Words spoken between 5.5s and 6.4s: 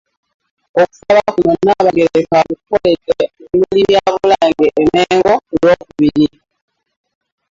lw'okubiri.